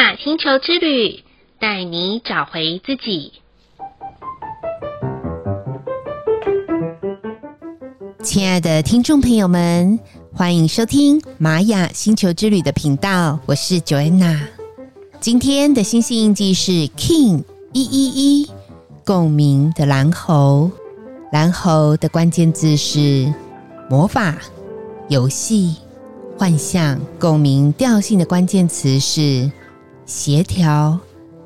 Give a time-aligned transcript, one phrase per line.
[0.00, 1.22] 雅星球之旅，
[1.58, 3.34] 带你找回自己。
[8.24, 10.00] 亲爱的听众朋友们，
[10.32, 14.40] 欢迎收听玛雅星球之旅的频道，我是 Joanna。
[15.20, 17.44] 今天的星星印记是 King
[17.74, 18.50] 一一一，
[19.04, 20.70] 共鸣的蓝猴。
[21.30, 23.30] 蓝猴的关键字是
[23.90, 24.38] 魔法、
[25.10, 25.76] 游戏、
[26.38, 26.98] 幻象。
[27.18, 29.52] 共鸣调性的关键词是
[30.10, 30.98] 协调、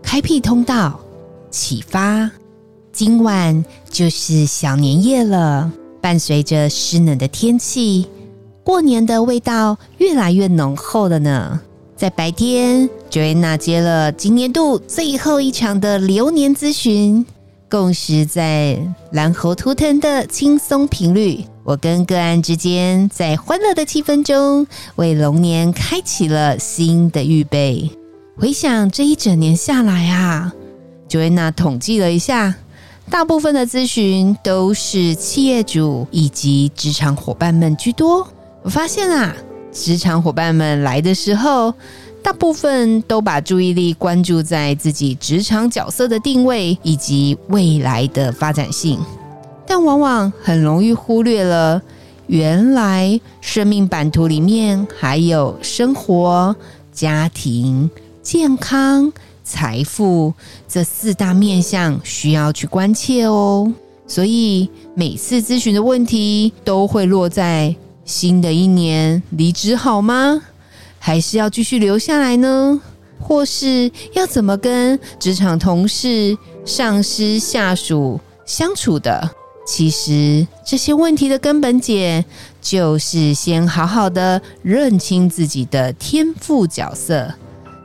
[0.00, 1.00] 开辟通道、
[1.50, 2.30] 启发。
[2.92, 5.68] 今晚就是小年夜了，
[6.00, 8.06] 伴随着湿冷的天气，
[8.62, 11.60] 过年的味道越来越浓厚了呢。
[11.96, 17.26] 在白天，Joanna 接了今年度最后一场的流年咨询。
[17.68, 18.78] 共识在
[19.10, 27.90] 蓝猴图腾的轻松频率，我跟个案之间在欢乐的气氛中，为龙年开启了新的预备。
[28.34, 30.52] 回想这一整年下来啊
[31.08, 32.54] ，Joanna 统计了一下，
[33.10, 38.26] 大部分的咨询都是企业主以及职场伙伴们居多。
[38.62, 39.36] 我发现啊，
[39.70, 41.74] 职场伙伴们来的时候，
[42.22, 48.98] 大部分都把注意力关注在自己职场角色的定位以及未来的发展性，
[49.66, 51.80] 但往往很容易忽略了，
[52.28, 56.56] 原来生命版图里面还有生活、
[56.92, 57.90] 家庭、
[58.22, 60.32] 健康、财富
[60.68, 63.72] 这四大面向需要去关切哦。
[64.06, 70.42] 所以每次咨询的问题都会落在新的一年离职好吗？
[70.98, 72.80] 还是要继续留下来呢？
[73.18, 79.30] 或是要怎么跟职场同事、上司、下属相处的？
[79.64, 82.24] 其实这些问题的根本解，
[82.60, 87.32] 就是先好好的认清自己的天赋角色，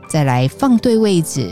[0.08, 1.50] 再来放对位置。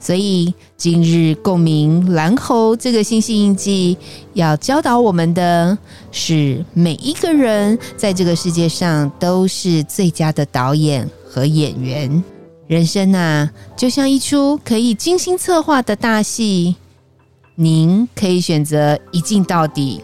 [0.00, 3.96] 所以今日共鸣蓝猴这个星系印记，
[4.34, 5.78] 要教导我们的
[6.12, 12.22] 是，每一个人在这个世界上都是最佳的导演和演员。
[12.66, 16.76] 人生啊，就像一出可以精心策划的大戏，
[17.54, 20.02] 您可以选择一镜到底，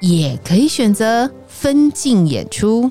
[0.00, 2.90] 也可以选择分镜演出。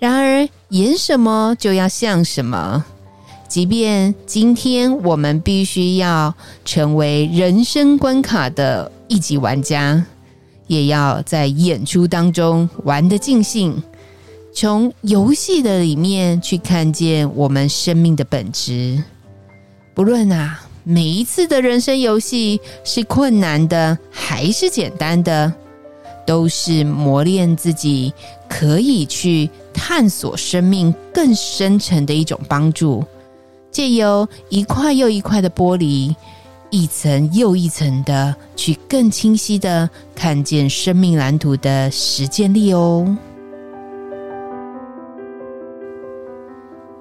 [0.00, 2.84] 然而，演什么就要像什么。
[3.48, 6.34] 即便今天我们必须要
[6.64, 10.04] 成为人生关卡的一级玩家，
[10.66, 13.82] 也要在演出当中玩得尽兴，
[14.52, 19.02] 从游戏的里面去看见我们生命的本质。
[19.94, 25.52] 不论啊，每一次的人生游戏是困难的还是简单的，
[26.26, 28.12] 都是磨练自己，
[28.48, 33.04] 可以去探索生命更深层的一种帮助。
[33.76, 36.16] 借由一块又一块的玻璃，
[36.70, 43.14] 一层又一层的去更清晰的看见生命蓝图的实践力哦。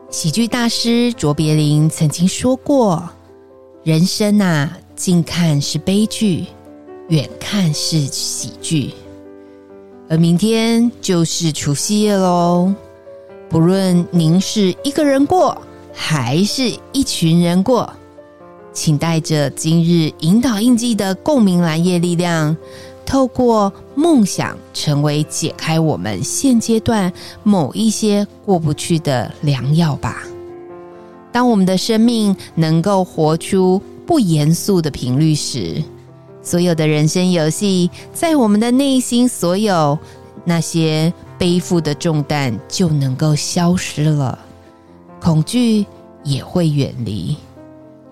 [0.09, 3.07] 喜剧大师卓别林曾经说过
[3.85, 6.43] ：“人生啊，近看是悲剧，
[7.07, 8.91] 远看是喜剧。”
[10.11, 12.73] 而明天就是除夕夜喽，
[13.47, 15.57] 不论您是一个人过。
[15.95, 17.91] 还是一群人过，
[18.73, 22.55] 请带着今日引导印记的共鸣蓝夜力量，
[23.05, 27.11] 透过梦想，成为解开我们现阶段
[27.43, 30.21] 某一些过不去的良药吧。
[31.31, 35.81] 当我们的生命能够活出不严肃的频率时，
[36.43, 39.97] 所有的人生游戏，在我们的内心，所有
[40.43, 44.37] 那些背负的重担就能够消失了。
[45.25, 45.83] 恐惧
[46.23, 47.35] 也会远离，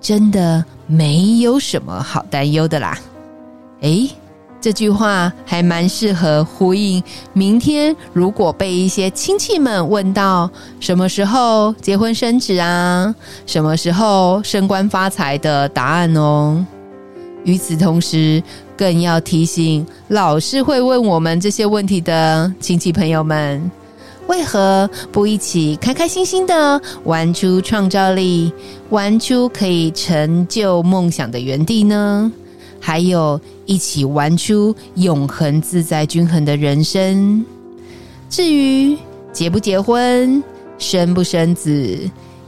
[0.01, 2.97] 真的没有什么好担忧的啦。
[3.81, 4.09] 诶，
[4.59, 10.49] 这句话还蛮适合呼应明天如果被一些亲戚们问到
[10.79, 13.13] 什么时候结婚生子啊，
[13.45, 16.65] 什么时候升官发财的答案哦。
[17.43, 18.41] 与此同时，
[18.75, 23.69] 更要提醒老是会问我们这些问题的亲戚朋友们。
[24.27, 28.51] 为何不一起开开心心的玩出创造力，
[28.89, 32.31] 玩出可以成就梦想的园地呢？
[32.79, 37.45] 还有一起玩出永恒自在均衡的人生。
[38.29, 38.97] 至于
[39.31, 40.43] 结不结婚、
[40.77, 41.99] 生不生子、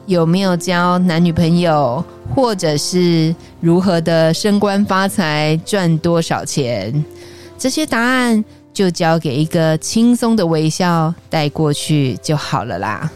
[0.06, 7.04] 有没有交男女朋友，或者是如何的升官发财、赚多少钱，
[7.57, 8.44] 这些答案。
[8.75, 13.10] 就交给一个轻松的微笑带过去就好了啦。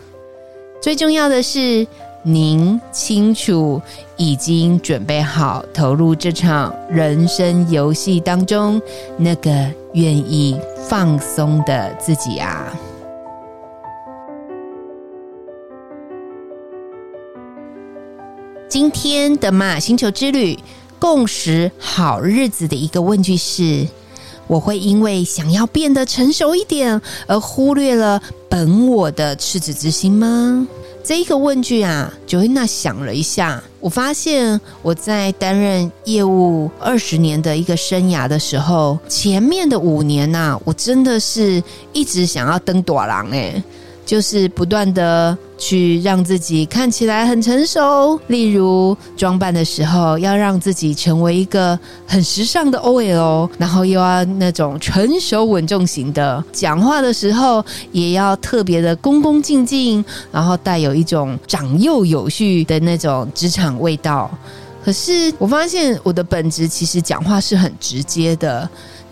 [0.81, 1.85] 最重要的是，
[2.23, 3.81] 您清楚
[4.15, 8.81] 已经准备好投入这场人生游戏当中，
[9.17, 9.51] 那个
[9.93, 10.57] 愿意
[10.87, 12.73] 放松的自己啊。
[18.69, 20.57] 今天的马星球之旅
[20.99, 23.85] 共识好日子的一个问句是：
[24.49, 28.19] 我会因为想要变得成熟一点而忽略了
[28.49, 30.67] 本我的赤子之心吗？
[31.03, 41.63] 这一个问句啊，Joanna 想了一下，我发现我在担任业务二十年的一个生涯的时候，前面的五年呐、我真的是
[41.93, 43.63] 一直想要登大人诶。
[44.05, 51.77] 就是不断的去让自己看起来很成熟，例如装扮的时候要让自己成为一个
[52.07, 64.31] 很时尚的 OL，然后又要那种成熟稳重型的，讲话的时候也要特别的恭恭敬敬，然后带有一种长幼有序的那种职场味道。
[64.81, 68.67] 可是我发现我的本质其实讲话是很直接的。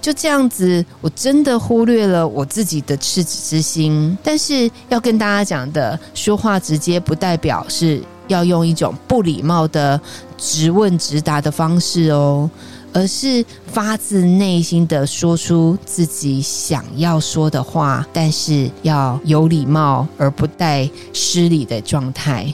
[0.08, 4.18] 就这样子，我真的忽略了我自己的赤子之心。
[4.24, 10.00] 但是要跟大家讲的，说话直接不代表是要用一种不礼貌的
[10.38, 12.50] 直问直答的方式哦，
[12.94, 22.54] 而是发自内心的说出自己想要说的话，但是要有礼貌而不带失礼的状态。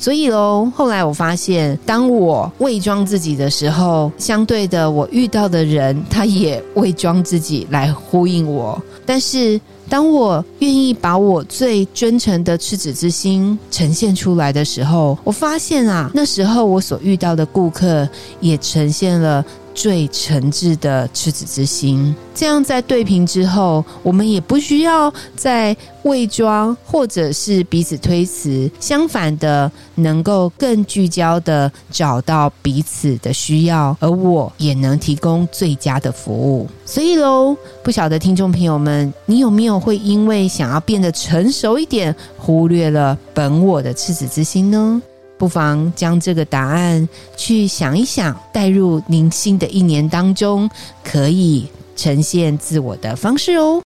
[0.00, 8.80] 所以喽，后来我发现，当我伪装自己的时候，相对的，我遇到的人他也伪装自己来呼应我。
[9.04, 9.60] 但是，
[9.90, 18.08] 当我愿意把我最真诚的赤子之心呈现出来的时候，我发现啊，那时候我所遇到的顾客
[18.40, 19.44] 也呈现了。
[19.80, 36.68] 最诚挚的赤子之心，这样在对平之后，我们也不需要再伪装或者是彼此推辞，相反的，能够更聚焦的找到彼此的需要，而我也能提供最佳的服务。
[36.84, 45.00] 所以喽，不晓得听众朋友们，你有没有会因为想要变得成熟一点，忽略了本我的赤子之心呢？
[45.40, 50.68] 不妨将这个答案去想一想，带入您新的一年当中，
[51.02, 51.66] 可以
[51.96, 53.80] 呈现自我的方式哦。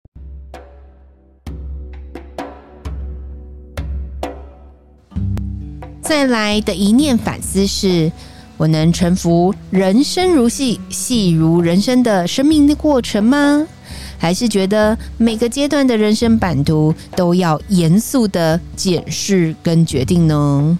[6.02, 8.10] 再来的一念反思是：
[8.56, 13.68] 我能臣服人生如戏，戏如人生的生命的过程吗？
[14.18, 20.80] 还是觉得每个阶段的人生版图都要严肃的检视跟决定呢？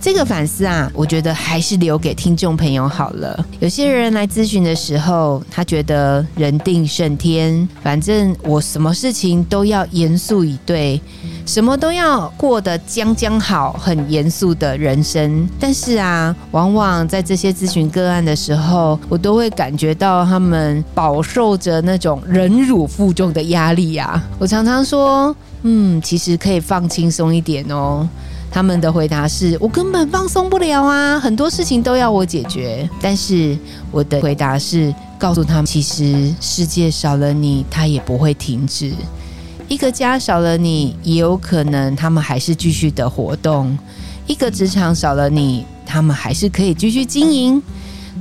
[0.00, 3.44] 这个反思啊，我觉得还是留给听众朋友好了。
[3.58, 10.98] 有些人来咨询的时候，他觉得人定胜天，反正我什么事情都要严肃以对，
[11.44, 15.46] 什么都要过得将将好，很严肃的人生。
[15.60, 24.22] 但是啊，往往在这些咨询个案的时候，我都会感觉到他们饱受着那种忍辱负重的压力啊。
[24.38, 28.08] 我常常说，嗯，其实可以放轻松一点哦。
[28.52, 33.56] 他们的回答是：“我根本放松不了啊，很多事情都要我解决。”但是
[33.92, 38.90] 我的回答是告诉他们：“其实世界少了你，它也不会停止；
[39.68, 43.76] 一个家少了你，也有可能他们还是继续的活动；
[44.26, 47.62] 一个职场少了你，他们还是可以继续经营。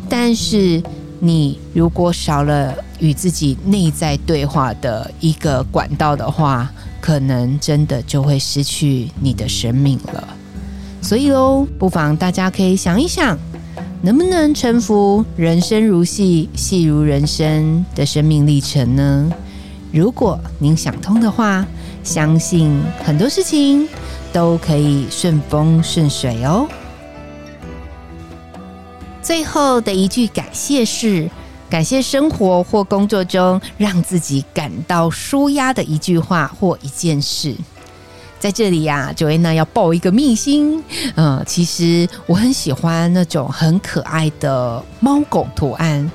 [0.07, 0.81] 但是
[1.19, 10.27] 你如果少了与自己内在对话的一个管道的话，”可能真的就会失去你的生命了，
[11.01, 13.37] 所以喽，不妨大家可以想一想，
[14.01, 19.31] 能不能臣服人生如戏，戏如人生的生命历程呢？
[19.91, 21.65] 如果您想通的话，
[22.03, 23.87] 相信很多事情
[24.31, 26.67] 都可以顺风顺水哦。
[29.21, 31.29] 最后的一句感谢是。
[31.69, 37.55] 感谢生活或工作中让自己感到舒压的一句话或一件事。
[38.39, 40.81] 在这里呀，Joanna 要报一个秘辛。
[41.15, 46.09] 嗯，其实我很喜欢那种很可爱的猫狗图案。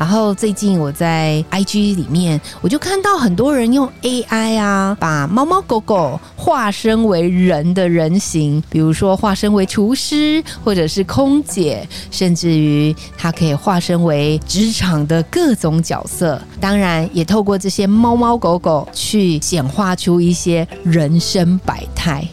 [0.00, 16.40] 然后最近我在 IG 里面，我就看到很多人用 AI 啊，把猫猫狗狗化身为人的人形，比如说化身为厨师，或者是空姐，甚至于它可以化身为职场的各种角色。
[16.58, 22.26] 当然，也透过这些猫猫狗狗去显化出一些人生百态。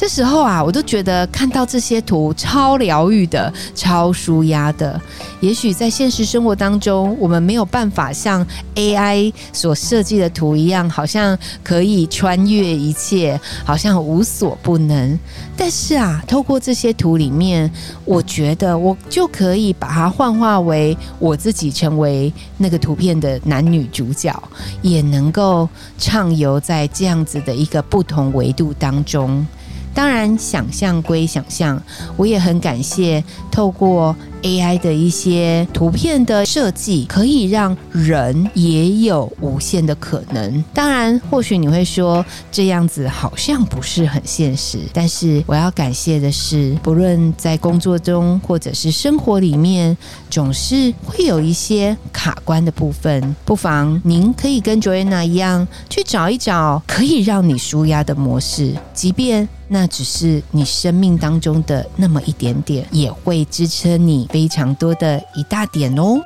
[0.00, 4.98] 这时候啊，我都觉得看到这些图超疗愈的、超舒压的。
[5.40, 15.18] 也许在现实生活当中，我们没有办法像 AI 所设计的图一样，好像可以穿越一切，好像无所不能。
[15.54, 17.70] 但是啊，透过这些图里面，
[18.06, 24.42] 我觉得我就可以把它幻化为我自己，成为那个图片的男女主角，
[24.80, 29.46] 也能够畅游在这样子的一个不同维度当中。
[29.92, 31.80] 当然，想象归想象，
[32.16, 40.64] 我也很感谢透过 AI 的一些图片的设计，可以让人也有无限的可能。
[40.74, 49.96] 当然，或许你会说这样子好像不是很现实，但是我要感谢的是，不论在工作中或者是生活里面，
[50.28, 53.34] 总是会有一些卡关的部分。
[53.44, 59.48] 不妨您可以跟 Joanna 一样，去找一找可以让你舒压的模式，即便。
[59.72, 66.20] 那只是你生命当中的那么一点点，也会支撑你非常多的一大点哦。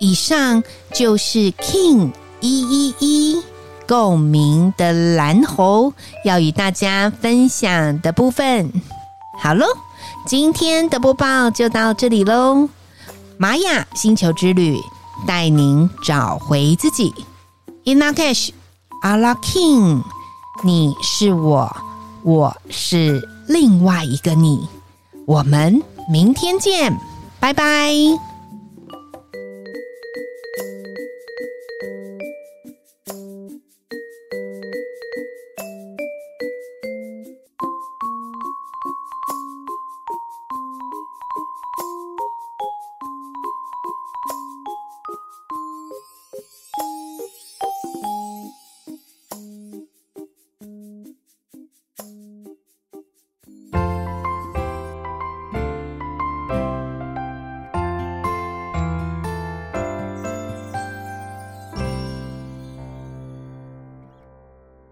[0.00, 3.42] 以上就是 King 一一一
[3.86, 5.92] 共鸣的蓝猴
[6.24, 8.70] 要与大家分享的部分。
[9.40, 9.66] 好喽，
[10.26, 12.68] 今天的播报就到这里喽。
[13.38, 14.76] 玛雅星球之旅
[15.26, 17.12] 带您找回自己。
[17.84, 18.50] In Lakesh,
[19.02, 20.02] Ala K'in，
[20.62, 21.74] 你是我。
[22.24, 24.68] 我是另外一个你，
[25.24, 25.80] 我们
[26.10, 26.94] 明天见，
[27.40, 28.27] 拜拜。